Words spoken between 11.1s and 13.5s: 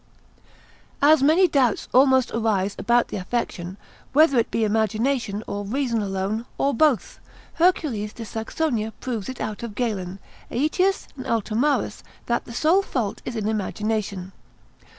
and Altomarus, that the sole fault is in